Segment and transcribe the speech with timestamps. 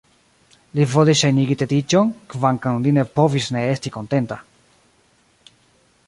[0.77, 4.39] Li volis ŝajnigi tediĝon, kvankam li ne povis ne esti kontenta.